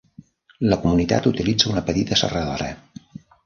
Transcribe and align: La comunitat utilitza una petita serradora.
La 0.71 0.79
comunitat 0.85 1.29
utilitza 1.33 1.69
una 1.75 1.87
petita 1.91 2.21
serradora. 2.25 2.75